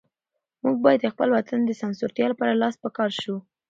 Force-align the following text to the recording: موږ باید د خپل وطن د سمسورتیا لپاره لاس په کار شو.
موږ 0.63 0.75
باید 0.85 0.99
د 1.03 1.07
خپل 1.13 1.27
وطن 1.37 1.59
د 1.65 1.71
سمسورتیا 1.81 2.25
لپاره 2.29 2.59
لاس 2.61 2.75
په 2.83 2.89
کار 2.97 3.09
شو. 3.21 3.35